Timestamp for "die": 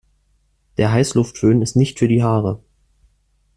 2.07-2.23